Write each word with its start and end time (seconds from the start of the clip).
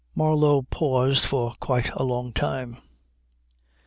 Marlow 0.15 0.63
paused 0.63 1.23
for 1.25 1.53
quite 1.59 1.91
a 1.93 2.01
long 2.01 2.33
time. 2.33 2.77